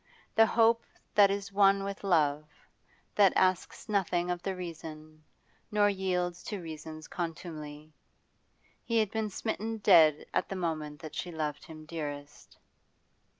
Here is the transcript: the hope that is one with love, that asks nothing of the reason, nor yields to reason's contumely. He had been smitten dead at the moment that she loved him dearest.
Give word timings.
the 0.33 0.47
hope 0.47 0.83
that 1.13 1.29
is 1.29 1.51
one 1.53 1.83
with 1.83 2.03
love, 2.03 2.45
that 3.13 3.31
asks 3.35 3.87
nothing 3.87 4.31
of 4.31 4.41
the 4.41 4.55
reason, 4.55 5.23
nor 5.71 5.87
yields 5.91 6.41
to 6.41 6.59
reason's 6.59 7.07
contumely. 7.07 7.93
He 8.83 8.97
had 8.97 9.11
been 9.11 9.29
smitten 9.29 9.77
dead 9.77 10.25
at 10.33 10.49
the 10.49 10.55
moment 10.55 11.01
that 11.03 11.13
she 11.13 11.31
loved 11.31 11.65
him 11.65 11.85
dearest. 11.85 12.57